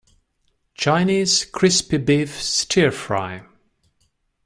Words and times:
Chinese 0.73 1.45
crispy 1.45 1.99
beef 1.99 2.41
stir 2.41 2.89
fry. 2.89 3.43